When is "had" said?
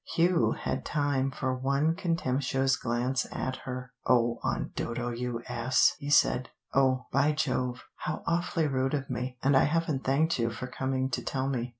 0.53-0.83